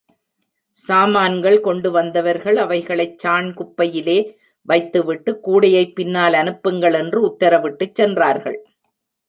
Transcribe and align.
சாமான்கள் 0.77 1.61
கொண்டு 1.61 1.91
வந்தவர்கள் 1.91 2.57
அவைகளைச் 2.57 3.19
சாண் 3.19 3.49
குப்பையிலே 3.51 4.17
வைத்துவிட்டு, 4.65 5.39
கூடையைப் 5.45 5.93
பின்னால் 5.93 6.33
அனுப்புங்கள் 6.33 6.93
என்று 6.93 7.21
உத்தரவிட்டுச் 7.27 7.95
சென்றார்கள். 7.95 8.59